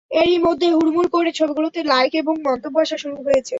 এরই 0.11 0.37
মধ্যে 0.45 0.67
হুড়মুড় 0.71 1.09
করে 1.15 1.31
ছবিগুলোতে 1.31 1.79
লাইক 1.83 2.11
এবং 2.15 2.35
মন্তব্য 2.47 2.75
আসা 2.79 2.97
শুরু 2.97 3.17
হয়েছে। 3.23 3.49